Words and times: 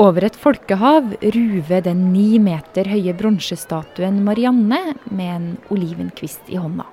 Over 0.00 0.24
et 0.24 0.36
folkehav 0.40 1.10
ruver 1.34 1.82
den 1.84 2.06
ni 2.14 2.38
meter 2.40 2.88
høye 2.88 3.12
bronsestatuen 3.18 4.22
Marianne 4.24 4.78
med 5.12 5.28
en 5.34 5.50
olivenkvist 5.74 6.48
i 6.48 6.56
hånda. 6.56 6.86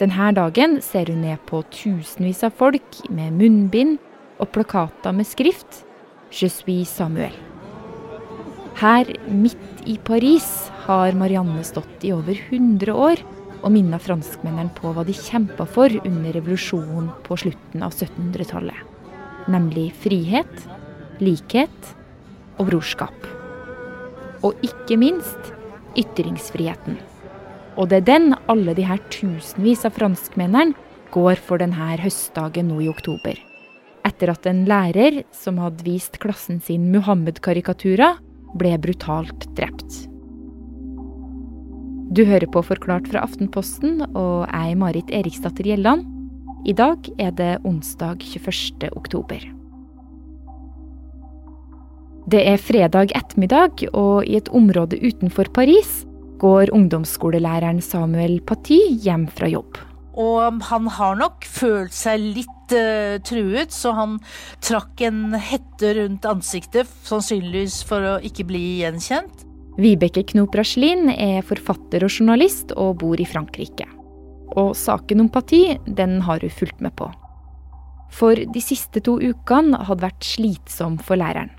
Denne 0.00 0.30
dagen 0.32 0.78
ser 0.80 1.12
hun 1.12 1.20
ned 1.26 1.42
på 1.50 1.60
tusenvis 1.68 2.40
av 2.48 2.56
folk 2.56 3.02
med 3.12 3.36
munnbind 3.36 3.98
og 4.40 4.48
plakater 4.54 5.12
med 5.12 5.28
skrift 5.28 5.82
'Je 6.30 6.48
suis 6.48 6.88
Samuel'. 6.88 7.36
Her 8.80 9.04
midt 9.28 9.84
i 9.84 9.98
Paris 9.98 10.70
har 10.86 11.12
Marianne 11.12 11.60
stått 11.64 12.00
i 12.00 12.12
over 12.16 12.32
100 12.32 12.94
år 12.96 13.20
og 13.62 13.72
minna 13.72 13.98
franskmennene 13.98 14.72
på 14.72 14.94
hva 14.94 15.04
de 15.04 15.12
kjempa 15.12 15.68
for 15.68 15.90
under 16.06 16.32
revolusjonen 16.32 17.12
på 17.28 17.36
slutten 17.36 17.82
av 17.82 17.92
1700-tallet. 17.92 18.88
Nemlig 19.48 19.92
frihet, 19.92 20.79
likhet 21.22 21.92
og 22.58 22.70
brorskap. 22.70 23.28
Og 24.44 24.56
ikke 24.64 24.98
minst 25.00 25.52
ytringsfriheten. 25.98 26.98
Og 27.78 27.90
det 27.90 28.02
er 28.02 28.08
den 28.08 28.34
alle 28.50 28.74
de 28.76 28.84
her 28.86 29.00
tusenvis 29.12 29.86
av 29.88 29.94
franskmennene 29.96 30.76
går 31.14 31.40
for 31.42 31.62
denne 31.62 31.96
høstdagen 32.00 32.70
nå 32.70 32.80
i 32.84 32.90
oktober. 32.90 33.38
Etter 34.06 34.32
at 34.32 34.46
en 34.48 34.64
lærer 34.68 35.22
som 35.36 35.58
hadde 35.60 35.84
vist 35.84 36.18
klassen 36.22 36.60
sin 36.64 36.88
Muhammed-karikaturer, 36.94 38.20
ble 38.58 38.72
brutalt 38.82 39.46
drept. 39.58 40.06
Du 42.10 42.24
hører 42.26 42.48
på 42.50 42.64
Forklart 42.66 43.06
fra 43.12 43.22
Aftenposten, 43.22 44.00
og 44.18 44.48
jeg 44.48 44.72
er 44.72 44.80
Marit 44.80 45.14
Eriksdatter 45.14 45.68
Gjelland. 45.70 46.08
I 46.66 46.74
dag 46.74 47.06
er 47.22 47.30
det 47.38 47.52
onsdag 47.62 48.26
21. 48.26 48.90
oktober. 48.98 49.59
Det 52.30 52.40
er 52.46 52.60
fredag 52.62 53.10
ettermiddag, 53.16 53.88
og 53.96 54.28
i 54.28 54.36
et 54.38 54.48
område 54.54 55.00
utenfor 55.02 55.48
Paris 55.56 56.04
går 56.38 56.70
ungdomsskolelæreren 56.76 57.80
Samuel 57.82 58.36
Paty 58.46 58.78
hjem 59.02 59.24
fra 59.34 59.48
jobb. 59.50 59.80
Og 60.20 60.60
han 60.68 60.86
har 60.94 61.18
nok 61.18 61.46
følt 61.48 61.94
seg 61.96 62.22
litt 62.36 62.74
uh, 62.76 63.18
truet, 63.26 63.74
så 63.74 63.96
han 63.96 64.18
trakk 64.62 65.02
en 65.08 65.34
hette 65.34 65.94
rundt 65.98 66.28
ansiktet, 66.28 66.90
sannsynligvis 67.08 67.80
for 67.88 68.06
å 68.06 68.16
ikke 68.22 68.46
bli 68.46 68.62
gjenkjent. 68.84 69.46
Vibeke 69.80 70.22
Knop 70.30 70.54
Raslin 70.60 71.10
er 71.10 71.42
forfatter 71.46 72.04
og 72.06 72.14
journalist 72.14 72.76
og 72.76 73.00
bor 73.02 73.18
i 73.18 73.26
Frankrike. 73.26 73.88
Og 74.60 74.76
saken 74.78 75.24
om 75.24 75.32
Paty, 75.32 75.64
den 75.86 76.20
har 76.28 76.44
hun 76.44 76.58
fulgt 76.62 76.84
med 76.84 76.94
på. 77.00 77.10
For 78.14 78.38
de 78.38 78.62
siste 78.62 79.02
to 79.06 79.18
ukene 79.18 79.82
hadde 79.88 80.06
vært 80.06 80.26
slitsom 80.26 80.98
for 81.02 81.18
læreren. 81.18 81.56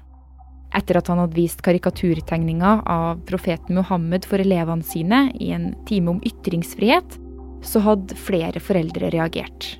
Etter 0.77 1.01
at 1.01 1.09
han 1.11 1.19
hadde 1.19 1.35
vist 1.35 1.61
karikaturtegninger 1.65 2.85
av 2.89 3.19
profeten 3.27 3.75
Muhammed 3.79 4.27
for 4.27 4.41
elevene 4.43 4.85
sine 4.87 5.25
i 5.39 5.51
en 5.55 5.73
time 5.89 6.15
om 6.15 6.23
ytringsfrihet, 6.23 7.17
så 7.61 7.83
hadde 7.85 8.17
flere 8.17 8.61
foreldre 8.63 9.11
reagert. 9.13 9.75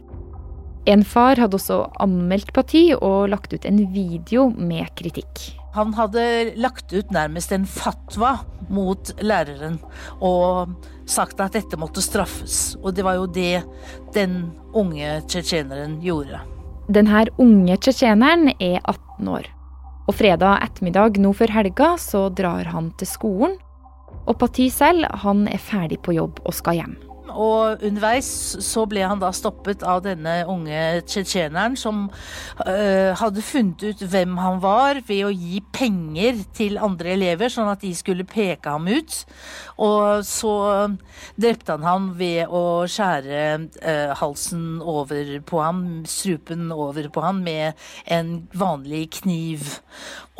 En 0.90 1.04
far 1.06 1.38
hadde 1.38 1.58
også 1.60 1.84
anmeldt 2.02 2.52
parti 2.56 2.88
og 2.96 3.30
lagt 3.30 3.54
ut 3.54 3.66
en 3.70 3.84
video 3.94 4.50
med 4.50 4.90
kritikk. 4.98 5.52
Han 5.76 5.94
hadde 5.96 6.24
lagt 6.60 6.92
ut 6.92 7.14
nærmest 7.16 7.54
en 7.56 7.68
fatwa 7.70 8.34
mot 8.72 9.14
læreren 9.24 9.78
og 10.20 10.74
sagt 11.08 11.40
at 11.40 11.56
dette 11.56 11.80
måtte 11.80 12.04
straffes. 12.04 12.76
Og 12.82 12.98
det 12.98 13.06
var 13.08 13.22
jo 13.22 13.30
det 13.30 13.62
den 14.18 14.52
unge 14.76 15.22
tsjetsjeneren 15.30 16.00
gjorde. 16.04 16.42
Denne 16.92 17.24
unge 17.40 17.78
tsjetsjeneren 17.78 18.52
er 18.58 18.82
18 18.82 19.32
år. 19.32 19.48
Og 20.12 20.18
fredag 20.20 20.60
ettermiddag 20.66 21.22
nå 21.24 21.30
før 21.40 21.54
helga 21.56 21.94
så 21.96 22.26
drar 22.36 22.68
han 22.68 22.90
til 23.00 23.08
skolen. 23.08 23.54
Og 24.28 24.36
Pati 24.42 24.66
selv, 24.68 25.08
han 25.24 25.46
er 25.48 25.62
ferdig 25.64 26.02
på 26.04 26.18
jobb 26.18 26.42
og 26.44 26.52
skal 26.58 26.82
hjem. 26.82 26.98
Og 27.36 27.84
underveis 27.86 28.30
så 28.66 28.86
ble 28.90 29.04
han 29.06 29.22
da 29.22 29.32
stoppet 29.36 29.86
av 29.88 30.04
denne 30.06 30.42
unge 30.50 31.02
tsjetsjeneren 31.08 31.78
som 31.80 32.08
øh, 32.66 33.12
hadde 33.20 33.46
funnet 33.46 33.86
ut 33.86 34.06
hvem 34.12 34.38
han 34.42 34.62
var 34.64 35.02
ved 35.08 35.26
å 35.28 35.34
gi 35.34 35.62
penger 35.74 36.44
til 36.58 36.80
andre 36.82 37.16
elever, 37.16 37.52
sånn 37.52 37.72
at 37.72 37.84
de 37.84 37.94
skulle 37.98 38.28
peke 38.28 38.72
ham 38.72 38.90
ut. 38.92 39.22
Og 39.82 40.26
så 40.28 40.56
drepte 41.42 41.78
han 41.78 41.88
ham 41.88 42.10
ved 42.20 42.52
å 42.52 42.86
skjære 42.90 43.44
øh, 43.60 44.16
halsen 44.22 44.82
over 44.82 45.38
på 45.48 45.62
ham, 45.64 45.86
strupen 46.10 46.70
over 46.76 47.10
på 47.14 47.24
ham, 47.26 47.42
med 47.46 47.80
en 48.12 48.36
vanlig 48.54 49.08
kniv. 49.22 49.80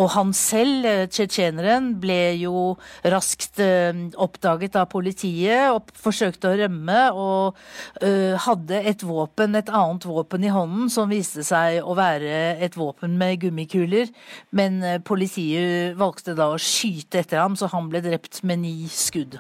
Og 0.02 0.10
han 0.16 0.32
selv, 0.34 0.86
eh, 0.86 1.08
tsjetsjeneren, 1.08 2.00
ble 2.02 2.38
jo 2.40 2.76
raskt 3.06 3.60
uh, 3.62 3.92
oppdaget 4.18 4.78
av 4.80 4.88
politiet 4.90 5.70
og 5.76 5.92
forsøkte 5.94 6.50
å 6.50 6.58
rømme. 6.64 6.81
Og 6.90 7.58
uh, 8.04 8.34
hadde 8.46 8.82
et 8.90 9.04
våpen, 9.06 9.56
et 9.56 9.70
annet 9.70 10.08
våpen 10.08 10.44
i 10.44 10.54
hånden, 10.54 10.90
som 10.90 11.12
viste 11.12 11.46
seg 11.46 11.82
å 11.84 11.96
være 11.98 12.58
et 12.64 12.78
våpen 12.78 13.18
med 13.20 13.42
gummikuler. 13.44 14.10
Men 14.52 14.82
uh, 14.84 14.98
politiet 15.04 15.98
valgte 16.00 16.36
da 16.38 16.52
å 16.54 16.62
skyte 16.62 17.22
etter 17.22 17.44
ham, 17.44 17.60
så 17.60 17.70
han 17.72 17.92
ble 17.92 18.02
drept 18.06 18.44
med 18.44 18.64
ni 18.66 18.76
skudd. 18.90 19.40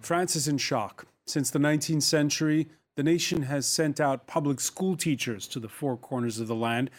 France 0.00 0.36
is 0.36 0.46
in 0.46 0.58
shock. 0.58 1.06
Since 1.26 1.50
the 1.50 1.58
19th 1.58 2.04
century, 2.04 2.68
the 2.96 3.02
nation 3.02 3.42
has 3.42 3.66
sent 3.66 4.00
out 4.00 4.26
public 4.26 4.60
school 4.60 4.96
teachers 4.96 5.48
to 5.48 5.58
the 5.58 5.68
four 5.68 5.96
corners 5.96 6.38
of 6.38 6.46
the 6.46 6.54
land 6.54 6.90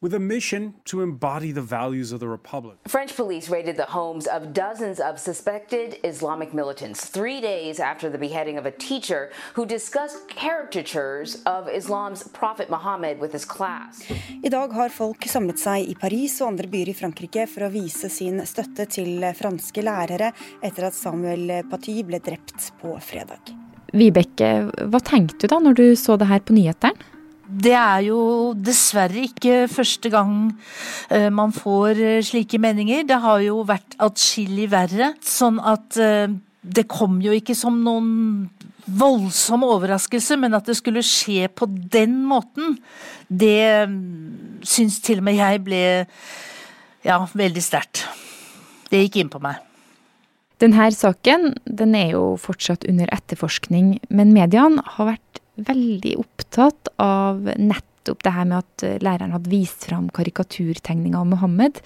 with 0.00 0.14
a 0.14 0.18
mission 0.18 0.74
to 0.84 1.00
embody 1.00 1.50
the 1.50 1.62
values 1.62 2.12
of 2.12 2.20
the 2.20 2.28
Republic. 2.28 2.76
French 2.86 3.16
police 3.16 3.48
raided 3.48 3.76
the 3.76 3.90
homes 3.90 4.26
of 4.28 4.52
dozens 4.52 5.00
of 5.00 5.18
suspected 5.18 5.96
Islamic 6.04 6.54
militants 6.54 7.06
three 7.06 7.40
days 7.40 7.80
after 7.80 8.08
the 8.08 8.18
beheading 8.18 8.58
of 8.58 8.66
a 8.66 8.70
teacher 8.70 9.30
who 9.54 9.66
discussed 9.66 10.28
caricatures 10.28 11.42
of 11.46 11.68
Islam's 11.68 12.22
Prophet 12.28 12.70
Muhammad 12.70 13.18
with 13.18 13.32
his 13.32 13.44
class. 13.44 14.04
I 14.44 14.48
dag 14.48 14.72
har 14.72 14.88
folk 14.88 15.26
samlet 15.26 15.58
seg 15.58 15.90
i 15.90 15.98
Paris 15.98 16.38
og 16.42 16.52
andre 16.52 16.70
byer 16.70 16.92
i 16.92 16.96
Frankrike 16.96 17.48
for 17.50 17.66
å 17.66 17.72
vise 17.74 18.06
sin 18.12 18.38
støtte 18.46 18.86
til 18.86 19.26
franske 19.34 19.82
lærere 19.82 20.30
etter 20.62 20.92
at 20.92 20.94
Samuel 20.94 21.64
Paty 21.70 21.98
ble 22.06 22.22
drept 22.22 22.70
på 22.78 22.94
fredag. 23.02 23.50
Vibeke, 23.98 24.68
hva 24.92 25.00
tenkte 25.02 25.48
du 25.48 25.50
da 25.50 25.58
når 25.64 25.78
du 25.78 25.86
så 25.98 26.14
det 26.20 26.28
her 26.30 26.44
på 26.44 26.54
nyhetene? 26.54 27.17
Det 27.48 27.72
er 27.72 28.02
jo 28.10 28.20
dessverre 28.52 29.22
ikke 29.24 29.62
første 29.72 30.10
gang 30.12 30.32
uh, 30.52 31.28
man 31.32 31.54
får 31.56 31.96
uh, 31.96 32.18
slike 32.24 32.60
meninger. 32.60 33.06
Det 33.08 33.16
har 33.22 33.40
jo 33.40 33.62
vært 33.68 33.96
atskillig 34.04 34.68
verre. 34.72 35.14
Sånn 35.24 35.56
at 35.60 35.96
uh, 35.96 36.28
det 36.60 36.84
kom 36.92 37.22
jo 37.24 37.32
ikke 37.32 37.56
som 37.56 37.80
noen 37.84 38.50
voldsom 38.88 39.64
overraskelse, 39.64 40.36
men 40.40 40.56
at 40.56 40.68
det 40.68 40.76
skulle 40.78 41.04
skje 41.04 41.48
på 41.52 41.68
den 41.68 42.20
måten, 42.28 42.76
det 43.28 43.88
um, 43.88 43.96
syns 44.64 45.00
til 45.04 45.20
og 45.20 45.28
med 45.28 45.38
jeg 45.40 45.64
ble 45.64 45.82
ja, 47.04 47.18
veldig 47.32 47.64
sterkt. 47.64 48.04
Det 48.88 49.02
gikk 49.04 49.20
inn 49.22 49.32
på 49.32 49.40
meg. 49.44 49.60
Denne 50.58 50.88
saken 50.90 51.52
den 51.64 51.94
er 51.94 52.14
jo 52.16 52.22
fortsatt 52.40 52.86
under 52.88 53.10
etterforskning, 53.14 53.98
men 54.10 54.34
mediene 54.34 54.82
har 54.96 55.12
vært 55.12 55.42
veldig 55.66 56.14
opptatt 56.20 56.92
av 57.02 57.42
nettopp 57.56 58.22
det 58.24 58.34
her 58.34 58.48
med 58.48 58.62
at 58.62 58.86
eh, 58.86 59.00
læreren 59.04 59.34
hadde 59.34 59.52
vist 59.52 59.88
fram 59.88 60.08
karikaturtegninga 60.14 61.20
av 61.20 61.28
Mohammed. 61.34 61.82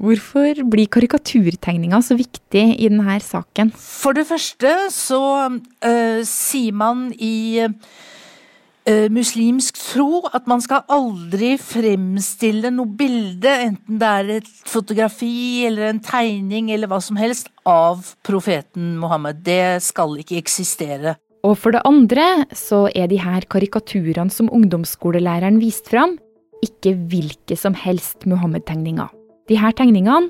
Hvorfor 0.00 0.62
blir 0.72 0.88
karikaturtegninga 0.88 2.00
så 2.00 2.16
viktig 2.16 2.62
i 2.80 2.88
denne 2.88 3.18
saken? 3.20 3.68
For 3.76 4.16
det 4.16 4.24
første 4.30 4.70
så 4.94 5.20
uh, 5.52 6.20
sier 6.24 6.72
man 6.72 7.10
i 7.20 7.60
uh, 7.60 9.08
muslimsk 9.12 9.76
tro 9.76 10.22
at 10.32 10.48
man 10.48 10.64
skal 10.64 10.86
aldri 10.88 11.52
fremstille 11.60 12.72
noe 12.72 12.88
bilde, 12.96 13.52
enten 13.68 14.00
det 14.00 14.14
er 14.22 14.32
et 14.38 14.48
fotografi 14.72 15.66
eller 15.68 15.90
en 15.90 16.00
tegning 16.00 16.72
eller 16.72 16.88
hva 16.88 17.02
som 17.04 17.20
helst, 17.20 17.52
av 17.68 18.14
profeten 18.24 18.94
Mohammed. 19.02 19.44
Det 19.44 19.82
skal 19.84 20.16
ikke 20.24 20.40
eksistere. 20.40 21.18
Og 21.40 21.56
for 21.56 21.72
det 21.72 21.80
andre 21.88 22.44
så 22.52 22.84
er 22.92 23.08
de 23.08 23.16
her 23.20 23.46
karikaturene 23.48 24.32
som 24.32 24.50
ungdomsskolelæreren 24.52 25.56
viste 25.62 25.88
fram, 25.94 26.18
ikke 26.60 26.92
hvilke 27.08 27.56
som 27.56 27.72
helst 27.72 28.26
Muhammed-tegninger. 28.28 29.08
De 29.48 29.56
her 29.56 29.72
tegningene 29.72 30.28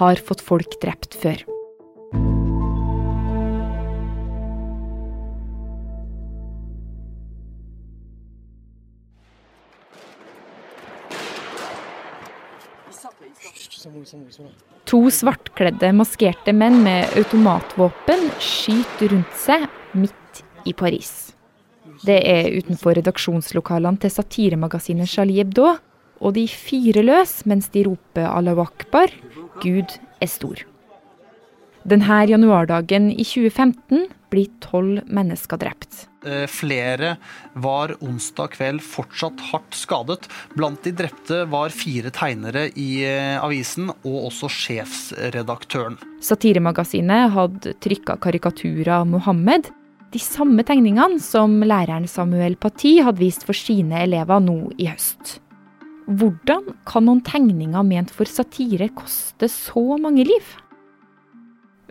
har 0.00 0.20
fått 0.24 0.40
folk 0.40 0.78
drept 0.80 1.18
før. 1.20 1.44
To 14.88 15.00
svartkledde, 15.12 15.90
maskerte 15.92 16.54
menn 16.56 16.80
med 16.86 17.12
automatvåpen 17.20 18.30
skyter 18.40 19.12
rundt 19.12 19.36
seg 19.36 19.68
midt 19.92 20.16
i 20.66 20.74
Paris. 20.76 21.32
Det 22.06 22.18
er 22.22 22.52
utenfor 22.58 22.98
redaksjonslokalene 22.98 24.00
til 24.02 24.12
satiremagasinet 24.14 25.10
Charlie 25.10 25.42
Hebdo, 25.42 25.76
og 26.18 26.34
de 26.34 26.46
fyrer 26.50 27.06
løs 27.06 27.40
mens 27.46 27.70
de 27.74 27.84
roper 27.86 28.26
Allahu 28.26 28.66
akbar, 28.66 29.12
Gud 29.62 29.98
er 30.22 30.30
stor. 30.30 30.62
Denne 31.88 32.22
januardagen 32.28 33.10
i 33.14 33.24
2015 33.24 34.08
blir 34.28 34.50
tolv 34.60 35.00
mennesker 35.08 35.60
drept. 35.60 36.04
Eh, 36.26 36.44
flere 36.50 37.14
var 37.54 37.94
onsdag 38.04 38.52
kveld 38.56 38.82
fortsatt 38.84 39.40
hardt 39.52 39.76
skadet. 39.78 40.26
Blant 40.56 40.82
de 40.84 40.92
drepte 40.98 41.44
var 41.48 41.72
fire 41.72 42.12
tegnere 42.14 42.66
i 42.76 42.88
eh, 43.06 43.38
avisen, 43.40 43.88
og 44.02 44.28
også 44.28 44.50
sjefsredaktøren. 44.52 45.96
Satiremagasinet 46.24 47.32
hadde 47.36 47.76
trykka 47.84 48.18
karikaturer 48.20 48.98
av 49.00 49.08
Mohammed. 49.08 49.70
De 50.08 50.20
samme 50.22 50.64
tegningene 50.64 51.20
som 51.20 51.58
læreren 51.60 52.06
Samuel 52.08 52.54
Paty 52.56 52.94
hadde 53.04 53.20
vist 53.20 53.42
for 53.44 53.56
sine 53.56 54.06
elever 54.06 54.40
nå 54.40 54.70
i 54.80 54.86
høst. 54.88 55.36
Hvordan 56.08 56.70
kan 56.88 57.04
noen 57.04 57.20
tegninger 57.26 57.84
ment 57.84 58.12
for 58.16 58.24
satire 58.24 58.88
koste 58.96 59.50
så 59.52 59.98
mange 60.00 60.24
liv? 60.24 60.54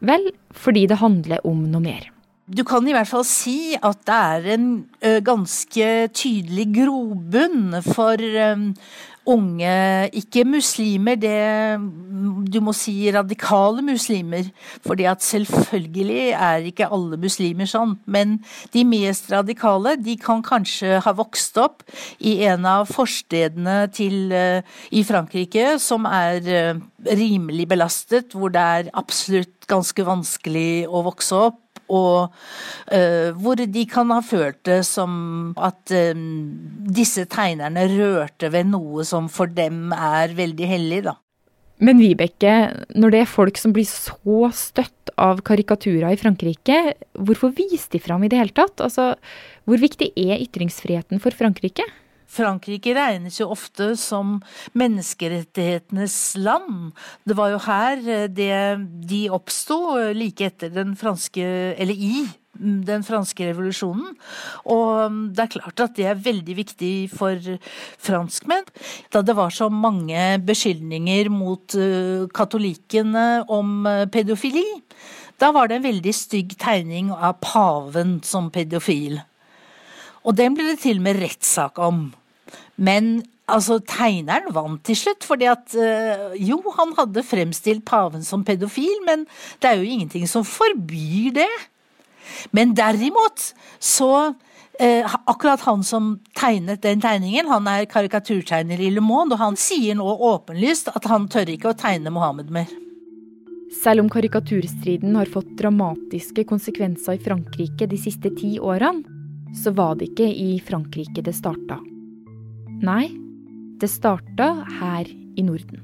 Vel, 0.02 0.32
fordi 0.50 0.88
det 0.90 0.98
handler 0.98 1.46
om 1.46 1.62
noe 1.70 1.84
mer. 1.84 2.10
Du 2.48 2.64
kan 2.66 2.86
i 2.88 2.94
hvert 2.96 3.10
fall 3.10 3.26
si 3.28 3.76
at 3.76 4.02
det 4.08 4.18
er 4.18 4.50
en 4.56 4.68
ganske 5.22 5.88
tydelig 6.16 6.70
grobunn 6.80 7.76
for 7.86 8.18
unge, 9.28 10.10
ikke 10.16 10.46
muslimer, 10.48 11.18
det 11.20 11.36
du 12.48 12.60
må 12.64 12.74
si 12.76 12.96
radikale 13.14 13.84
muslimer. 13.86 14.48
At 15.08 15.24
selvfølgelig 15.24 16.32
er 16.32 16.68
ikke 16.70 16.90
alle 16.94 17.20
muslimer 17.22 17.70
sånn, 17.70 17.98
men 18.06 18.38
de 18.74 18.84
mest 18.88 19.30
radikale, 19.32 19.98
de 20.00 20.18
kan 20.22 20.44
kanskje 20.46 21.02
ha 21.04 21.14
vokst 21.18 21.60
opp 21.62 21.86
i 22.20 22.38
en 22.48 22.66
av 22.68 22.88
forstedene 22.92 23.80
til, 23.96 24.32
i 24.32 25.04
Frankrike 25.08 25.76
som 25.84 26.08
er 26.10 26.80
rimelig 27.08 27.68
belastet, 27.70 28.34
hvor 28.34 28.52
det 28.54 28.64
er 28.64 28.92
absolutt 28.98 29.68
ganske 29.68 30.04
vanskelig 30.08 30.88
å 30.88 31.04
vokse 31.06 31.46
opp 31.50 31.62
og 31.88 32.34
uh, 32.92 33.30
hvor 33.38 33.60
de 33.60 33.86
kan 33.90 34.12
ha 34.14 34.20
følt 34.26 34.60
det 34.68 34.82
som 34.88 35.54
at 35.56 35.94
um, 36.14 36.26
disse 36.94 37.28
tegnerne 37.32 37.88
rørte 37.94 38.52
ved 38.54 38.70
noe 38.74 39.06
som 39.08 39.30
for 39.32 39.52
dem 39.52 39.94
er 39.96 40.36
veldig 40.38 40.70
hellig, 40.74 41.02
da. 41.10 41.18
Men 41.78 42.00
Vibeke, 42.02 42.54
når 42.98 43.14
det 43.14 43.20
er 43.22 43.30
folk 43.30 43.60
som 43.62 43.74
blir 43.76 43.86
så 43.86 44.48
støtt 44.56 45.12
av 45.22 45.44
karikaturer 45.46 46.10
i 46.10 46.18
Frankrike, 46.18 46.78
hvorfor 47.14 47.54
viser 47.54 47.94
de 47.94 48.02
fram 48.02 48.26
i 48.26 48.32
det 48.34 48.40
hele 48.40 48.56
tatt? 48.58 48.82
Altså, 48.82 49.12
hvor 49.70 49.82
viktig 49.82 50.10
er 50.18 50.42
ytringsfriheten 50.42 51.22
for 51.22 51.38
Frankrike? 51.38 51.86
Frankrike 52.38 52.94
regnes 52.96 53.40
jo 53.42 53.50
ofte 53.54 53.92
som 54.00 54.38
menneskerettighetenes 54.78 56.18
land. 56.40 56.92
Det 57.26 57.38
var 57.38 57.54
jo 57.56 57.62
her 57.66 58.02
det, 58.30 58.58
de 59.10 59.22
oppsto 59.34 59.80
like 60.14 60.52
etter 60.52 60.74
den 60.74 60.96
franske 61.00 61.46
Eller 61.78 61.98
i 61.98 62.28
den 62.58 63.04
franske 63.06 63.46
revolusjonen. 63.52 64.16
Og 64.66 65.18
det 65.36 65.44
er 65.44 65.52
klart 65.58 65.84
at 65.84 65.96
det 65.98 66.08
er 66.10 66.24
veldig 66.26 66.56
viktig 66.58 66.94
for 67.14 67.38
franskmenn. 68.02 68.66
Da 69.14 69.22
det 69.22 69.36
var 69.38 69.54
så 69.54 69.70
mange 69.70 70.40
beskyldninger 70.46 71.30
mot 71.30 71.78
katolikkene 72.34 73.46
om 73.46 73.86
pedofili, 74.14 74.66
da 75.38 75.52
var 75.54 75.70
det 75.70 75.78
en 75.78 75.86
veldig 75.86 76.14
stygg 76.18 76.56
tegning 76.58 77.12
av 77.14 77.38
paven 77.46 78.18
som 78.26 78.50
pedofil. 78.54 79.20
Og 80.26 80.34
den 80.36 80.58
ble 80.58 80.72
det 80.72 80.82
til 80.82 80.98
og 80.98 81.06
med 81.06 81.22
rettssak 81.22 81.78
om. 81.78 82.08
Men 82.76 83.22
altså, 83.48 83.80
tegneren 83.80 84.52
vant 84.56 84.84
til 84.88 85.00
slutt, 85.00 85.28
fordi 85.28 85.48
at 85.52 85.76
øh, 85.76 86.36
jo, 86.50 86.60
han 86.78 86.94
hadde 86.98 87.26
fremstilt 87.26 87.86
paven 87.88 88.26
som 88.28 88.46
pedofil, 88.48 89.04
men 89.08 89.26
det 89.62 89.72
er 89.72 89.82
jo 89.82 89.88
ingenting 89.88 90.28
som 90.30 90.46
forbyr 90.48 91.34
det. 91.40 91.54
Men 92.52 92.76
derimot 92.76 93.54
så 93.80 94.34
øh, 94.82 95.16
Akkurat 95.28 95.64
han 95.64 95.84
som 95.84 96.18
tegnet 96.36 96.84
den 96.84 97.02
tegningen, 97.02 97.48
han 97.48 97.68
er 97.68 97.88
karikaturtegner 97.90 98.80
i 98.80 98.92
Le 98.92 99.02
Monde, 99.02 99.36
og 99.36 99.42
han 99.42 99.56
sier 99.60 99.96
nå 99.96 100.06
åpenlyst 100.06 100.92
at 100.96 101.08
han 101.10 101.30
tør 101.32 101.56
ikke 101.56 101.72
å 101.72 101.80
tegne 101.80 102.14
Mohammed 102.14 102.52
mer. 102.52 102.70
Selv 103.84 104.06
om 104.06 104.10
karikaturstriden 104.10 105.16
har 105.20 105.28
fått 105.32 105.50
dramatiske 105.60 106.46
konsekvenser 106.48 107.18
i 107.18 107.24
Frankrike 107.24 107.88
de 107.90 108.00
siste 108.00 108.32
ti 108.38 108.56
årene, 108.64 109.04
så 109.58 109.74
var 109.76 109.98
det 110.00 110.12
ikke 110.12 110.28
i 110.28 110.58
Frankrike 110.64 111.24
det 111.24 111.36
starta. 111.36 111.80
Nei, 112.78 113.08
det 113.82 113.88
starta 113.90 114.52
her 114.80 115.08
i 115.10 115.44
Norden. 115.46 115.82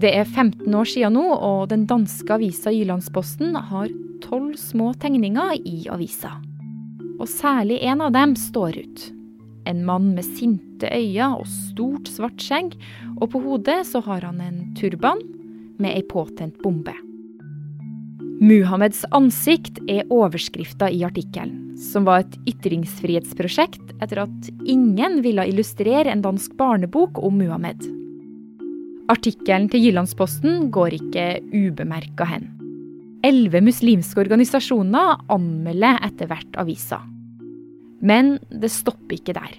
Det 0.00 0.12
er 0.14 0.24
15 0.24 0.70
år 0.70 0.86
siden 0.86 1.16
nå, 1.18 1.24
og 1.26 1.68
den 1.72 1.88
danske 1.90 2.36
avisa 2.36 2.70
Jyllandsposten 2.72 3.58
har 3.58 3.90
tolv 4.22 4.54
små 4.60 4.92
tegninger 5.02 5.58
i 5.66 5.82
avisa. 5.90 6.36
Og 7.18 7.26
særlig 7.28 7.80
en 7.82 8.06
av 8.06 8.14
dem 8.14 8.36
står 8.38 8.78
ut. 8.78 9.04
En 9.66 9.82
mann 9.84 10.14
med 10.14 10.24
sinte 10.24 10.86
øyne 10.86 11.34
og 11.42 11.50
stort, 11.50 12.08
svart 12.08 12.40
skjegg, 12.40 12.78
og 13.18 13.32
på 13.34 13.42
hodet 13.42 13.82
så 13.90 14.00
har 14.06 14.24
han 14.30 14.40
en 14.40 14.62
turban 14.78 15.20
med 15.82 15.96
ei 15.96 16.06
påtent 16.06 16.62
bombe. 16.62 16.94
Muhammeds 18.40 19.02
ansikt 19.12 19.82
er 19.84 20.06
overskrifta 20.08 20.86
i 20.88 21.02
artikkelen, 21.04 21.74
som 21.76 22.06
var 22.08 22.22
et 22.22 22.38
ytringsfrihetsprosjekt 22.48 23.92
etter 24.00 24.22
at 24.22 24.48
ingen 24.64 25.18
ville 25.20 25.44
illustrere 25.50 26.08
en 26.08 26.22
dansk 26.24 26.54
barnebok 26.56 27.20
om 27.20 27.36
Muhammed. 27.36 27.84
Artikkelen 29.12 29.68
til 29.68 29.84
Jyllandsposten 29.84 30.70
går 30.72 30.96
ikke 30.96 31.26
ubemerka 31.52 32.30
hen. 32.32 32.48
Elleve 33.28 33.60
muslimske 33.60 34.24
organisasjoner 34.24 35.20
anmelder 35.28 36.00
etter 36.08 36.30
hvert 36.30 36.60
avisa. 36.64 37.02
Men 38.00 38.38
det 38.48 38.72
stopper 38.72 39.18
ikke 39.18 39.36
der. 39.36 39.52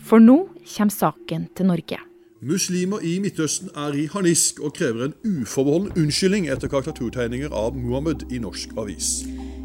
For 0.00 0.24
nå 0.24 0.46
kommer 0.64 1.02
saken 1.02 1.50
til 1.52 1.68
Norge. 1.68 2.05
Muslimer 2.44 3.00
i 3.00 3.14
Midtøsten 3.24 3.70
er 3.80 3.94
i 3.96 4.02
harnisk 4.12 4.58
og 4.60 4.74
krever 4.76 5.06
en 5.06 5.14
uforbeholden 5.24 5.94
unnskyldning 5.96 6.50
etter 6.52 6.68
karikaturtegninger 6.68 7.48
av 7.56 7.78
Muhammed 7.80 8.26
i 8.28 8.40
norsk 8.42 8.74
avis. 8.76 9.22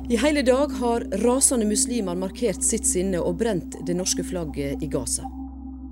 I 0.07 0.15
hele 0.21 0.39
dag 0.47 0.71
har 0.79 1.03
rasende 1.25 1.68
muslimer 1.68 2.15
markert 2.15 2.63
sitt 2.63 2.88
sinne 2.88 3.19
og 3.19 3.41
brent 3.44 3.75
det 3.88 3.97
norske 4.00 4.23
flagget 4.23 4.79
i 4.79 4.88
Gaza. 4.88 5.27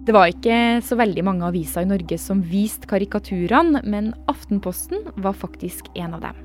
Det 0.08 0.16
var 0.16 0.32
ikke 0.32 0.80
så 0.88 0.96
veldig 0.96 1.28
mange 1.28 1.52
aviser 1.52 1.84
i 1.84 1.92
Norge 1.92 2.16
som 2.18 2.48
viste 2.48 2.88
karikaturene, 2.88 3.84
men 3.84 4.14
Aftenposten 4.32 5.04
var 5.20 5.36
faktisk 5.36 5.92
en 6.00 6.16
av 6.16 6.24
dem. 6.30 6.44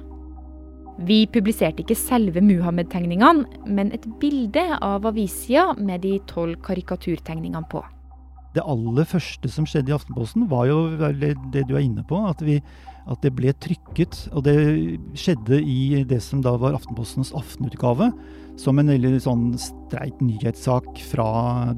Vi 1.07 1.25
publiserte 1.31 1.87
ikke 1.87 1.99
selve 1.99 2.43
Muhammed-tegningene, 2.43 3.47
men 3.71 3.95
et 3.95 4.07
bilde 4.19 4.67
av 4.83 5.07
avissida 5.07 5.77
med 5.79 6.03
de 6.03 6.19
tolv 6.27 6.59
karikaturtegningene 6.67 7.71
på. 7.71 7.87
Det 8.55 8.63
aller 8.63 9.07
første 9.09 9.51
som 9.51 9.67
skjedde 9.67 9.91
i 9.91 9.97
Aftenposten, 9.97 10.47
var 10.51 10.69
jo 10.71 10.79
det 10.95 11.65
du 11.67 11.75
er 11.75 11.83
inne 11.83 12.05
på. 12.07 12.21
At, 12.29 12.43
vi, 12.45 12.61
at 13.11 13.25
det 13.25 13.35
ble 13.35 13.55
trykket. 13.59 14.29
Og 14.33 14.47
det 14.47 14.57
skjedde 15.19 15.59
i 15.59 16.05
det 16.07 16.21
som 16.23 16.43
da 16.45 16.55
var 16.61 16.77
Aftenpostens 16.79 17.35
aftenutgave. 17.35 18.13
Som 18.61 18.79
en 18.79 18.93
veldig 18.93 19.19
sånn 19.25 19.49
streit 19.59 20.21
nyhetssak 20.23 20.87
fra 21.11 21.29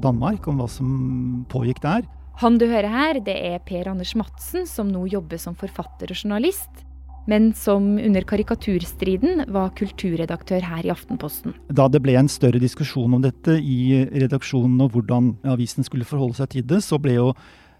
Danmark 0.01 0.45
om 0.49 0.61
hva 0.61 0.69
som 0.69 1.45
pågikk 1.49 1.81
der. 1.85 2.05
Han 2.37 2.59
du 2.61 2.67
hører 2.69 2.93
her, 2.93 3.21
det 3.25 3.33
er 3.33 3.63
Per 3.65 3.89
Anders 3.89 4.13
Madsen, 4.13 4.67
som 4.69 4.91
nå 4.93 5.07
jobber 5.09 5.41
som 5.41 5.57
forfatter 5.57 6.13
og 6.13 6.21
journalist 6.21 6.86
men 7.27 7.51
som 7.57 7.97
under 7.99 8.23
karikaturstriden 8.27 9.45
var 9.51 9.73
kulturredaktør 9.75 10.63
her 10.63 10.85
i 10.87 10.91
Aftenposten. 10.93 11.55
Da 11.67 11.89
det 11.91 12.01
ble 12.05 12.15
en 12.15 12.31
større 12.31 12.61
diskusjon 12.63 13.17
om 13.17 13.23
dette 13.23 13.57
i 13.59 14.05
redaksjonen 14.07 14.79
og 14.85 14.95
hvordan 14.95 15.33
avisen 15.47 15.83
skulle 15.87 16.07
forholde 16.07 16.39
seg 16.39 16.53
til 16.55 16.67
det, 16.67 16.79
så 16.85 16.99
ble 17.03 17.17
jo 17.17 17.31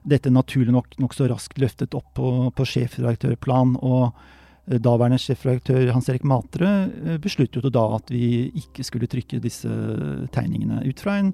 dette 0.08 0.32
naturlig 0.32 0.75
nok 0.75 0.98
nokså 1.01 1.30
raskt 1.32 1.60
løftet 1.63 1.96
opp 1.98 2.12
på, 2.20 2.32
på 2.56 2.68
sjefredaktørplan. 2.74 3.77
og 3.80 4.12
Daværende 4.68 5.20
sjefredaktør 5.24 5.94
Hans 5.96 6.10
Erik 6.12 6.25
Matre 6.27 6.89
besluttet 7.24 7.63
jo 7.63 7.72
da 7.72 7.86
at 7.96 8.12
vi 8.12 8.50
ikke 8.60 8.84
skulle 8.84 9.08
trykke 9.08 9.39
disse 9.44 9.72
tegningene. 10.36 10.82
Ut 10.84 11.00
fra 11.04 11.22
en, 11.22 11.32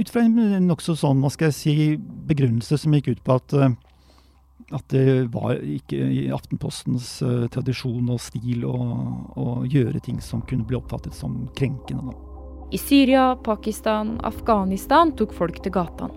ut 0.00 0.12
fra 0.12 0.24
en 0.24 0.64
nokså 0.64 0.96
sånn, 0.96 1.20
hva 1.20 1.32
skal 1.32 1.50
jeg 1.50 1.58
si, 1.58 1.76
begrunnelse 2.28 2.80
som 2.80 2.96
gikk 2.96 3.12
ut 3.12 3.22
på 3.24 3.36
at 3.36 3.56
at 4.74 4.84
det 4.92 5.28
var 5.32 5.56
ikke 5.62 5.96
i 5.96 6.26
Aftenpostens 6.34 7.22
uh, 7.24 7.46
tradisjon 7.52 8.10
og 8.12 8.20
stil 8.20 8.66
å, 8.68 8.76
å, 9.32 9.46
gjøre 9.64 10.02
ting 10.04 10.20
som 10.24 10.42
kunne 10.48 10.66
bli 10.68 10.76
oppfattet 10.76 11.16
som 11.16 11.46
krenkende. 11.56 12.12
I 12.72 12.78
Syria, 12.80 13.32
Pakistan, 13.44 14.18
Afghanistan 14.28 15.14
tok 15.16 15.32
folk 15.36 15.62
til 15.64 15.72
gatene. 15.72 16.12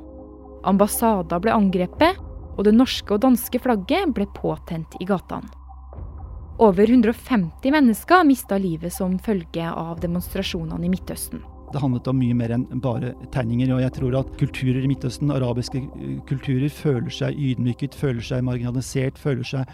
Ambassader 0.68 1.40
ble 1.42 1.54
angrepet, 1.56 2.20
og 2.58 2.68
det 2.68 2.76
norske 2.76 3.16
og 3.16 3.24
danske 3.24 3.62
flagget 3.64 4.12
ble 4.14 4.28
påtent 4.36 5.00
i 5.00 5.08
gatene. 5.10 5.48
Over 6.62 6.92
150 6.92 7.72
mennesker 7.74 8.28
mista 8.28 8.60
livet 8.62 8.94
som 8.94 9.16
følge 9.18 9.66
av 9.66 10.04
demonstrasjonene 10.04 10.86
i 10.86 10.92
Midtøsten. 10.94 11.42
Det 11.74 11.82
handlet 11.84 12.10
om 12.12 12.20
mye 12.20 12.36
mer 12.38 12.54
enn 12.56 12.68
bare 12.84 13.14
tegninger. 13.34 13.72
Og 13.76 13.82
jeg 13.84 13.96
tror 13.98 14.20
at 14.20 14.36
kulturer 14.40 14.84
i 14.84 14.92
Midtøsten, 14.92 15.34
arabiske 15.34 15.82
eh, 15.82 16.20
kulturer, 16.30 16.70
føler 16.74 17.10
seg 17.14 17.40
ydmyket, 17.40 17.98
føler 17.98 18.26
seg 18.26 18.46
marginalisert, 18.48 19.20
føler 19.22 19.48
seg 19.48 19.74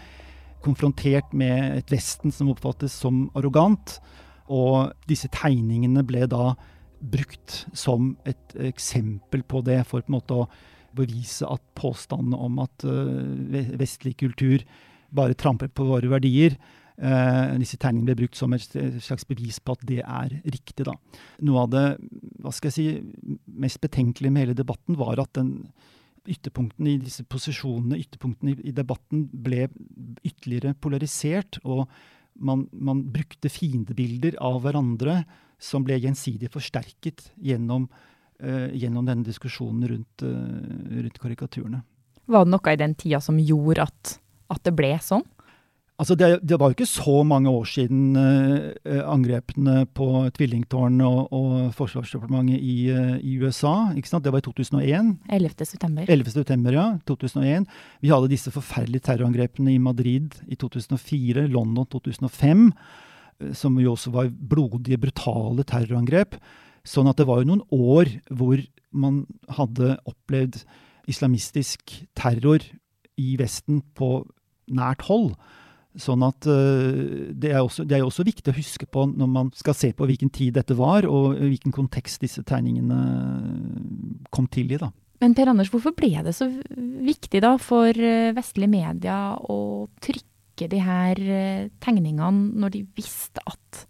konfrontert 0.64 1.30
med 1.36 1.78
et 1.78 1.92
Vesten 1.92 2.34
som 2.34 2.50
oppfattes 2.52 2.96
som 3.04 3.26
arrogant. 3.38 3.98
Og 4.48 4.90
disse 5.10 5.30
tegningene 5.34 6.02
ble 6.06 6.26
da 6.30 6.54
brukt 6.98 7.62
som 7.76 8.16
et 8.26 8.56
eksempel 8.68 9.44
på 9.46 9.62
det, 9.66 9.84
for 9.86 10.02
på 10.02 10.10
en 10.10 10.18
måte 10.18 10.34
å 10.34 10.48
bevise 10.98 11.46
at 11.46 11.62
påstandene 11.78 12.38
om 12.42 12.58
at 12.64 12.86
uh, 12.88 13.76
vestlig 13.78 14.16
kultur 14.18 14.64
bare 15.14 15.36
tramper 15.38 15.70
på 15.70 15.86
våre 15.88 16.10
verdier, 16.10 16.56
disse 16.98 17.78
tegningene 17.78 18.08
ble 18.08 18.16
brukt 18.24 18.34
som 18.34 18.54
et 18.56 18.72
slags 19.04 19.22
bevis 19.28 19.60
på 19.62 19.76
at 19.76 19.84
det 19.86 20.00
er 20.02 20.32
riktig. 20.42 20.82
Da. 20.88 20.96
Noe 21.46 21.60
av 21.62 21.68
det 21.70 21.84
hva 22.42 22.50
skal 22.50 22.72
jeg 22.72 22.74
si, 22.74 23.38
mest 23.54 23.78
betenkelige 23.84 24.34
med 24.34 24.48
hele 24.48 24.56
debatten 24.58 24.98
var 24.98 25.22
at 25.22 25.30
den 25.38 25.52
ytterpunktene 26.28 26.94
i 26.94 27.00
disse 27.00 27.24
posisjonene, 27.28 27.98
ytterpunktene 28.02 28.56
i 28.66 28.74
debatten, 28.76 29.26
ble 29.32 29.66
ytterligere 30.26 30.74
polarisert. 30.80 31.60
Og 31.64 31.86
man, 32.38 32.66
man, 32.72 33.02
brukte 33.12 33.50
fiendebilder 33.52 34.38
av 34.44 34.60
hverandre 34.64 35.22
som 35.62 35.86
ble 35.86 35.98
gjensidig 35.98 36.50
forsterket 36.54 37.30
gjennom, 37.42 37.88
uh, 38.44 38.68
gjennom 38.70 39.08
denne 39.08 39.26
diskusjonen 39.26 39.88
rundt, 39.90 40.26
uh, 40.26 41.00
rundt, 41.00 41.18
karikaturene. 41.22 41.82
Var 42.28 42.44
det 42.44 42.52
noe 42.52 42.74
i 42.74 42.80
den 42.80 42.94
tida 42.98 43.22
som 43.24 43.40
gjorde 43.40 43.88
at, 43.88 44.14
at 44.52 44.64
det 44.66 44.76
ble 44.76 44.92
sånn? 45.02 45.24
Altså 45.98 46.14
det, 46.14 46.26
det, 46.46 46.54
var 46.60 46.70
jo 46.70 46.76
ikke 46.76 46.86
så 46.86 47.24
mange 47.26 47.50
år 47.50 47.64
siden 47.66 48.14
uh, 48.14 49.00
angrepene 49.02 49.80
på 49.98 50.06
tvillingtårn 50.36 51.00
og, 51.02 51.32
og 51.34 51.72
Forsvarsdepartementet 51.74 52.60
i, 52.62 52.76
uh, 52.94 53.16
i, 53.18 53.34
USA. 53.42 53.90
Det 53.98 54.30
var 54.30 54.38
i 54.38 54.46
2001. 54.46 55.10
11. 55.26 55.66
september. 55.66 56.06
11. 56.06 56.30
september, 56.36 56.78
ja. 56.78 56.86
2001. 57.10 57.66
Vi 58.00 58.14
hadde 58.14 58.30
disse 58.30 58.54
forferdelige 58.54 59.08
terrorangrepene 59.10 59.74
i 59.74 59.82
Madrid 59.82 60.38
i 60.46 60.54
2004, 60.54 61.48
London 61.50 61.90
2005, 61.90 62.64
uh, 62.70 63.52
som 63.52 63.82
jo 63.82 63.96
også 63.98 64.14
var 64.14 64.30
blodige, 64.30 65.02
brutale 65.02 65.66
terrorangrep. 65.66 66.38
Sånn 66.86 67.10
at 67.10 67.18
det 67.18 67.26
var 67.26 67.42
jo 67.42 67.50
noen 67.50 67.66
år 67.74 68.14
hvor 68.30 68.62
man 68.94 69.24
hadde 69.50 69.96
opplevd 70.06 70.62
islamistisk 71.10 72.04
terror 72.14 72.62
i 73.18 73.34
Vesten 73.40 73.82
på 73.98 74.22
nært 74.70 75.08
hold. 75.10 75.32
Sånn 75.98 76.22
at 76.22 76.46
uh, 76.46 77.28
det, 77.34 77.50
er 77.50 77.60
også, 77.60 77.84
det 77.88 77.98
er 77.98 78.06
også 78.06 78.26
viktig 78.26 78.52
å 78.52 78.56
huske 78.58 78.86
på 78.86 79.08
når 79.10 79.30
man 79.32 79.50
skal 79.58 79.74
se 79.76 79.90
på 79.96 80.06
hvilken 80.06 80.30
tid 80.34 80.54
dette 80.58 80.76
var, 80.78 81.08
og 81.10 81.40
hvilken 81.42 81.74
kontekst 81.74 82.22
disse 82.22 82.44
tegningene 82.46 82.98
kom 84.34 84.46
til 84.52 84.70
i. 84.74 84.80
da. 84.80 84.92
Men 85.18 85.34
Per 85.34 85.50
Anders, 85.50 85.70
hvorfor 85.72 85.94
ble 85.98 86.12
det 86.22 86.34
så 86.36 86.46
viktig 86.78 87.42
da 87.42 87.56
for 87.62 87.90
eh, 87.90 88.30
vestlige 88.36 88.70
media 88.70 89.18
å 89.34 89.88
trykke 90.04 90.68
de 90.70 90.82
her 90.82 91.22
eh, 91.22 91.70
tegningene 91.82 92.58
når 92.62 92.76
de 92.76 92.84
visste 92.98 93.42
at 93.50 93.86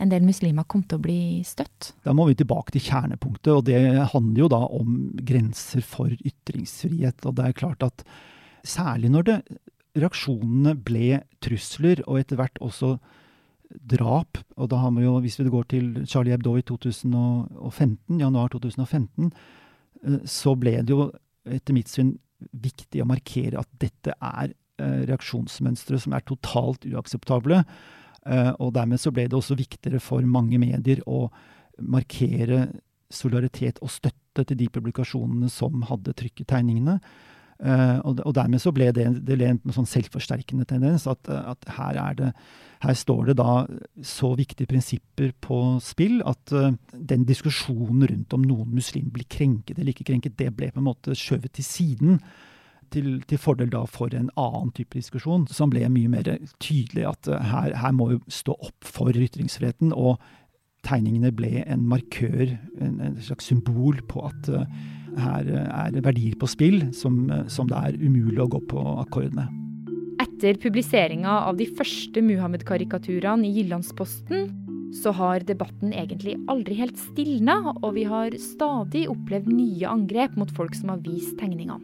en 0.00 0.12
del 0.12 0.24
muslimer 0.24 0.64
kom 0.70 0.84
til 0.86 1.00
å 1.00 1.04
bli 1.04 1.20
støtt? 1.44 1.92
Da 2.06 2.14
må 2.16 2.28
vi 2.30 2.38
tilbake 2.38 2.72
til 2.72 2.86
kjernepunktet, 2.86 3.50
og 3.52 3.66
det 3.66 3.82
handler 4.14 4.44
jo 4.44 4.52
da 4.52 4.62
om 4.78 4.94
grenser 5.26 5.84
for 5.84 6.14
ytringsfrihet. 6.14 7.26
Og 7.26 7.36
det 7.36 7.50
er 7.50 7.58
klart 7.58 7.84
at 7.84 8.06
særlig 8.64 9.10
når 9.12 9.26
det 9.26 9.38
reaksjonene 9.98 10.76
ble 10.86 11.22
trusler, 11.42 12.02
og 12.06 12.20
etter 12.20 12.38
hvert 12.40 12.60
også 12.62 12.94
drap. 13.70 14.40
Og 14.58 14.70
da 14.70 14.80
har 14.82 14.92
vi 14.96 15.04
jo, 15.04 15.16
hvis 15.22 15.38
vi 15.40 15.50
går 15.52 15.68
til 15.70 15.90
Charlie 16.06 16.34
Hebdo 16.34 16.56
i 16.58 16.64
2015, 16.66 18.20
januar 18.20 18.50
2015, 18.54 19.30
eh, 20.04 20.18
så 20.24 20.56
ble 20.58 20.80
det 20.82 20.94
jo 20.94 21.10
etter 21.48 21.76
mitt 21.76 21.90
syn 21.90 22.16
viktig 22.50 23.02
å 23.02 23.08
markere 23.08 23.60
at 23.60 23.70
dette 23.80 24.14
er 24.14 24.52
eh, 24.80 25.00
reaksjonsmønstre 25.10 26.00
som 26.00 26.14
er 26.16 26.26
totalt 26.26 26.86
uakseptable. 26.88 27.62
Eh, 28.26 28.52
og 28.58 28.74
dermed 28.76 29.00
så 29.00 29.12
ble 29.14 29.28
det 29.28 29.38
også 29.38 29.58
viktigere 29.58 30.02
for 30.02 30.24
mange 30.26 30.60
medier 30.60 31.02
å 31.08 31.28
markere 31.80 32.68
solidaritet 33.10 33.80
og 33.82 33.90
støtte 33.90 34.44
til 34.46 34.58
de 34.60 34.68
publikasjonene 34.70 35.50
som 35.50 35.82
hadde 35.88 36.14
trykket 36.16 36.50
tegningene. 36.52 37.00
Uh, 37.60 38.00
og, 38.08 38.32
dermed 38.32 38.60
så 38.62 38.70
ble 38.72 38.86
det, 38.96 39.04
det 39.20 39.36
ble 39.36 39.50
en 39.52 39.74
sånn 39.74 39.88
selvforsterkende 39.88 40.64
tendens. 40.68 41.04
At, 41.10 41.28
at 41.28 41.66
her, 41.76 41.98
det, 42.16 42.30
her, 42.80 42.94
står 42.96 43.30
det 43.30 43.34
da 43.40 43.66
så 44.06 44.32
viktige 44.38 44.70
prinsipper 44.70 45.34
på 45.44 45.58
spill 45.84 46.22
at 46.28 46.54
uh, 46.56 46.70
den 46.94 47.26
diskusjonen 47.28 48.06
rundt 48.08 48.36
om 48.36 48.46
noen 48.48 48.70
muslimer 48.72 49.12
blir 49.12 49.28
krenket 49.28 49.76
eller 49.76 49.92
ikke 49.92 50.08
krenket, 50.08 50.38
det 50.40 50.54
ble 50.56 50.70
på 50.72 50.80
en 50.80 50.88
måte 50.88 51.16
skjøvet 51.16 51.52
til 51.58 51.66
siden. 51.66 52.22
Til, 52.90 53.20
til 53.22 53.38
fordel 53.38 53.68
da 53.70 53.84
for 53.86 54.10
en 54.18 54.32
annen 54.40 54.72
type 54.74 54.96
diskusjon, 54.98 55.44
som 55.46 55.70
ble 55.70 55.84
mye 55.94 56.10
mer 56.10 56.26
tydelig 56.58 57.04
at 57.12 57.28
uh, 57.30 57.36
her, 57.52 57.76
her, 57.78 57.92
må 57.94 58.08
vi 58.14 58.22
stå 58.32 58.56
opp 58.56 58.88
for 58.88 59.14
ytringsfriheten. 59.14 59.92
og 59.92 60.16
tegningene 60.80 61.28
ble 61.36 61.60
en 61.60 61.84
markør, 61.84 62.56
en, 62.80 62.96
en 63.04 63.20
slags 63.20 63.50
symbol 63.52 64.00
på 64.08 64.24
at 64.24 64.48
her 65.18 65.48
er 65.50 65.96
verdier 66.04 66.36
på 66.38 66.48
spill 66.50 66.82
som, 66.96 67.24
som 67.50 67.70
det 67.70 67.78
er 67.78 67.98
umulig 68.00 68.40
å 68.44 68.50
gå 68.50 68.62
på 68.70 68.84
akkord 69.02 69.34
med. 69.36 69.56
Etter 70.20 70.58
publiseringa 70.60 71.42
av 71.48 71.58
de 71.60 71.66
første 71.68 72.22
Muhammed-karikaturene 72.24 73.48
i 73.48 73.54
Jyllandsposten, 73.58 74.50
så 75.02 75.12
har 75.14 75.44
debatten 75.46 75.92
egentlig 75.94 76.34
aldri 76.50 76.76
helt 76.80 76.98
stilna, 76.98 77.60
og 77.78 77.94
vi 77.94 78.04
har 78.10 78.34
stadig 78.42 79.06
opplevd 79.10 79.50
nye 79.52 79.86
angrep 79.88 80.34
mot 80.40 80.50
folk 80.56 80.74
som 80.74 80.90
har 80.94 81.02
vist 81.04 81.36
tegningene. 81.38 81.78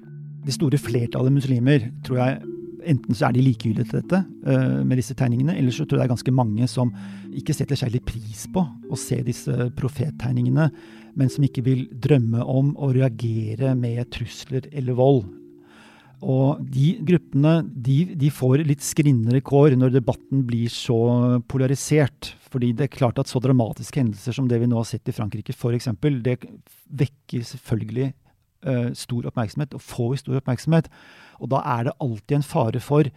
Det 0.47 0.55
store 0.55 0.79
flertallet 0.79 1.35
muslimer 1.35 1.89
tror 2.07 2.21
jeg 2.23 2.53
enten 2.87 3.17
så 3.19 3.29
er 3.29 3.35
de 3.35 3.43
likegyldige 3.43 3.89
til 3.89 4.03
dette 4.03 4.21
uh, 4.47 4.83
med 4.87 5.01
disse 5.01 5.15
tegningene, 5.19 5.57
eller 5.59 5.75
så 5.75 5.85
tror 5.85 5.99
jeg 5.99 6.05
det 6.05 6.07
er 6.07 6.15
ganske 6.15 6.35
mange 6.35 6.69
som 6.71 6.93
ikke 7.37 7.55
setter 7.57 7.79
særlig 7.79 8.03
pris 8.07 8.47
på 8.53 8.63
å 8.63 8.99
se 9.01 9.21
disse 9.27 9.71
profettegningene 9.79 10.69
men 11.17 11.33
som 11.33 11.45
ikke 11.47 11.65
vil 11.67 11.87
drømme 11.91 12.45
om 12.45 12.75
å 12.77 12.93
reagere 12.95 13.73
med 13.79 14.05
trusler 14.15 14.69
eller 14.73 14.97
vold. 14.99 15.25
Og 16.25 16.63
de 16.73 16.95
gruppene 17.05 17.59
de, 17.69 17.99
de 18.17 18.31
får 18.33 18.63
litt 18.65 18.85
skrinnere 18.85 19.43
kår 19.45 19.77
når 19.77 19.99
debatten 19.99 20.47
blir 20.49 20.73
så 20.73 20.97
polarisert. 21.49 22.33
Fordi 22.49 22.71
det 22.77 22.87
er 22.87 22.95
klart 22.95 23.21
at 23.21 23.29
så 23.29 23.41
dramatiske 23.43 24.01
hendelser 24.01 24.37
som 24.37 24.49
det 24.49 24.61
vi 24.63 24.69
nå 24.71 24.79
har 24.81 24.89
sett 24.89 25.09
i 25.11 25.17
Frankrike 25.17 25.53
f.eks., 25.53 25.91
det 26.25 26.39
vekker 26.87 27.45
selvfølgelig 27.45 28.11
uh, 28.65 28.91
stor 28.97 29.29
oppmerksomhet, 29.29 29.77
og 29.77 29.85
får 29.85 30.23
stor 30.23 30.41
oppmerksomhet. 30.41 30.89
Og 31.41 31.53
da 31.53 31.61
er 31.77 31.89
det 31.89 31.99
alltid 32.01 32.39
en 32.39 32.49
fare 32.49 32.81
for 32.81 33.13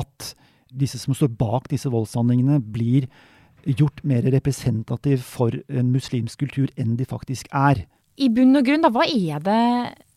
at 0.00 0.32
disse 0.70 0.98
som 1.02 1.14
står 1.14 1.32
bak 1.38 1.70
disse 1.70 1.90
voldshandlingene, 1.90 2.60
blir 2.62 3.06
gjort 3.66 4.04
mer 4.06 4.26
representativ 4.32 5.24
for 5.26 5.54
en 5.68 5.90
muslimsk 5.94 6.44
kultur 6.44 6.70
enn 6.80 6.96
de 6.98 7.06
faktisk 7.08 7.50
er. 7.52 7.84
I 8.20 8.28
bunn 8.28 8.58
og 8.58 8.66
grunn, 8.66 8.82
da, 8.84 8.90
hva 8.92 9.06
er 9.08 9.40
det 9.40 9.60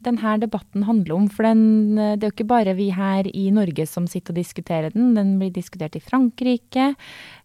denne 0.04 0.34
debatten 0.42 0.84
handler 0.84 1.16
om? 1.16 1.28
For 1.32 1.48
den, 1.48 1.96
det 1.96 2.26
er 2.26 2.32
jo 2.32 2.34
ikke 2.34 2.50
bare 2.50 2.74
vi 2.76 2.90
her 2.92 3.30
i 3.32 3.46
Norge 3.56 3.86
som 3.88 4.10
sitter 4.12 4.34
og 4.34 4.42
diskuterer 4.42 4.92
den. 4.92 5.14
Den 5.16 5.38
blir 5.40 5.54
diskutert 5.56 5.96
i 5.96 6.04
Frankrike. 6.04 6.90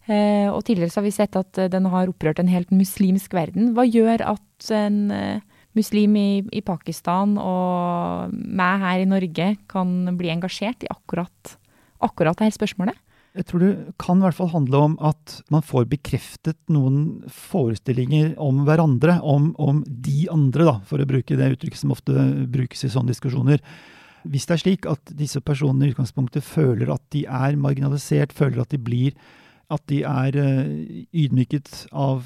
Eh, 0.09 0.49
og 0.51 0.65
tidligere 0.67 0.97
har 0.97 1.05
vi 1.05 1.15
sett 1.15 1.39
at 1.39 1.61
den 1.71 1.87
har 1.93 2.11
opprørt 2.11 2.41
en 2.43 2.51
helt 2.51 2.73
muslimsk 2.75 3.37
verden. 3.37 3.71
Hva 3.77 3.87
gjør 3.87 4.25
at 4.33 4.71
en 4.75 4.99
eh, 5.15 5.45
muslim 5.77 6.17
i, 6.19 6.29
i 6.51 6.63
Pakistan 6.65 7.37
og 7.39 8.33
meg 8.33 8.83
her 8.83 9.03
i 9.03 9.09
Norge 9.09 9.53
kan 9.71 9.93
bli 10.19 10.33
engasjert 10.33 10.83
i 10.83 10.91
akkurat, 10.91 11.55
akkurat 12.03 12.41
dette 12.41 12.57
spørsmålet? 12.59 12.99
Jeg 13.39 13.47
tror 13.47 13.61
det 13.63 13.93
kan 14.01 14.19
i 14.19 14.25
hvert 14.25 14.35
fall 14.35 14.51
handle 14.51 14.79
om 14.89 14.95
at 14.99 15.37
man 15.53 15.63
får 15.63 15.85
bekreftet 15.87 16.57
noen 16.67 17.21
forestillinger 17.31 18.33
om 18.41 18.65
hverandre, 18.67 19.15
om, 19.23 19.53
om 19.55 19.79
de 19.87 20.25
andre, 20.33 20.65
da, 20.67 20.73
for 20.89 20.99
å 20.99 21.07
bruke 21.07 21.37
det 21.39 21.53
uttrykket 21.53 21.79
som 21.79 21.93
ofte 21.95 22.25
brukes 22.51 22.83
i 22.83 22.91
sånne 22.91 23.13
diskusjoner. 23.13 23.63
Hvis 24.27 24.49
det 24.49 24.57
er 24.57 24.63
slik 24.65 24.87
at 24.91 25.13
disse 25.15 25.39
personene 25.39 25.87
i 25.87 25.93
utgangspunktet 25.93 26.43
føler 26.43 26.91
at 26.91 27.05
de 27.15 27.23
er 27.23 27.55
marginalisert, 27.55 28.35
føler 28.35 28.65
at 28.65 28.75
de 28.75 28.81
blir 28.81 29.15
at 29.69 29.85
de 29.87 30.01
er 30.03 30.35
uh, 30.35 30.69
ydmyket 31.13 31.85
av, 31.93 32.25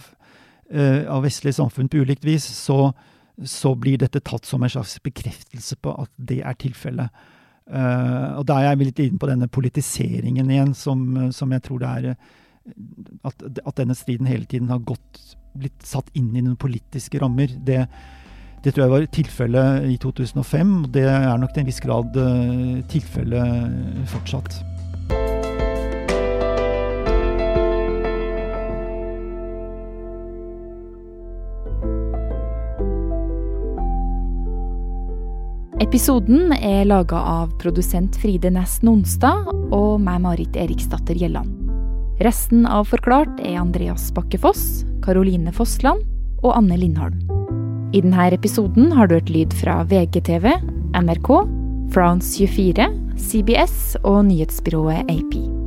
uh, 0.74 1.02
av 1.12 1.26
vestlige 1.28 1.60
samfunn 1.60 1.92
på 1.92 2.02
ulikt 2.02 2.26
vis, 2.26 2.48
så, 2.48 2.94
så, 3.38 3.76
blir 3.76 4.00
dette 4.02 4.24
tatt 4.24 4.48
som 4.48 4.64
en 4.64 4.72
slags 4.72 4.96
bekreftelse 5.04 5.78
på 5.84 5.94
at 6.06 6.12
det 6.18 6.42
er 6.42 6.58
tilfellet. 6.58 7.12
Uh, 7.64 8.40
og 8.40 8.48
da 8.50 8.60
er 8.60 8.72
jeg 8.72 8.90
litt 8.90 9.04
inne 9.06 9.22
på 9.22 9.30
denne 9.30 9.48
politiseringen 9.48 10.50
igjen, 10.52 10.74
som, 10.76 11.06
som 11.32 11.54
jeg 11.56 11.64
tror 11.64 11.84
det 11.84 11.92
er 11.92 12.10
at, 13.24 13.44
at, 13.44 13.78
denne 13.80 13.96
striden 13.96 14.28
hele 14.28 14.48
tiden 14.50 14.70
har 14.72 14.84
gått, 14.88 15.22
blitt 15.56 15.86
satt 15.86 16.10
inn 16.18 16.32
i 16.34 16.42
noen 16.42 16.60
politiske 16.60 17.22
rammer. 17.22 17.52
Det, 17.66 17.84
det 18.64 18.74
tror 18.74 18.86
jeg 18.86 18.94
var 18.96 19.08
tilfellet 19.16 19.90
i 19.92 19.98
2005, 20.02 20.76
og 20.84 20.92
det 20.96 21.08
er 21.08 21.40
nok 21.40 21.56
til 21.56 21.64
en 21.64 21.72
viss 21.72 21.84
grad 21.84 22.20
uh, 22.20 22.78
tilfellet 22.92 24.08
fortsatt. 24.12 24.73
Episoden 35.84 36.54
er 36.54 36.86
laga 36.88 37.18
av 37.18 37.50
produsent 37.60 38.16
Fride 38.22 38.48
Næss 38.56 38.78
Nonstad 38.88 39.50
og 39.76 39.98
meg, 40.00 40.22
Marit 40.24 40.56
Eriksdatter 40.56 41.18
Gjelland. 41.20 41.50
Resten 42.24 42.64
av 42.64 42.88
Forklart 42.88 43.42
er 43.44 43.58
Andreas 43.60 44.06
Bakke 44.16 44.40
Foss, 44.40 44.86
Karoline 45.04 45.52
Fossland 45.52 46.06
og 46.40 46.54
Anne 46.56 46.78
Lindholm. 46.80 47.20
I 47.92 48.00
denne 48.00 48.30
episoden 48.32 48.94
har 48.96 49.12
du 49.12 49.18
hørt 49.18 49.34
lyd 49.34 49.58
fra 49.60 49.82
VGTV, 49.90 50.54
NRK, 51.04 51.34
France 51.92 52.32
24, 52.40 52.88
CBS 53.20 53.98
og 54.06 54.24
nyhetsbyrået 54.30 55.12
AP. 55.12 55.63